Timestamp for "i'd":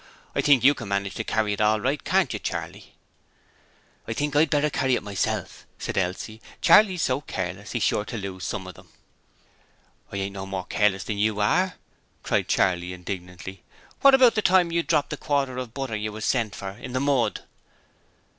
4.35-4.49